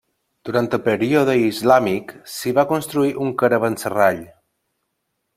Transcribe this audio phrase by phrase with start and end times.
[0.47, 4.23] Durant el període islàmic, s'hi va construir un caravanserrall.